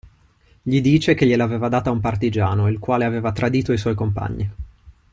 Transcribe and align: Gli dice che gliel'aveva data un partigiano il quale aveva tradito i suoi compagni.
Gli 0.63 0.81
dice 0.81 1.13
che 1.13 1.27
gliel'aveva 1.27 1.69
data 1.69 1.91
un 1.91 1.99
partigiano 1.99 2.67
il 2.67 2.79
quale 2.79 3.05
aveva 3.05 3.31
tradito 3.31 3.71
i 3.71 3.77
suoi 3.77 3.93
compagni. 3.93 4.51